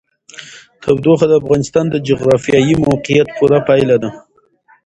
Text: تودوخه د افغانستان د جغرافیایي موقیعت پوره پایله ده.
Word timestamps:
تودوخه 0.81 1.25
د 1.29 1.33
افغانستان 1.41 1.85
د 1.89 1.95
جغرافیایي 2.07 2.73
موقیعت 2.87 3.27
پوره 3.37 3.59
پایله 3.67 3.97
ده. 4.03 4.09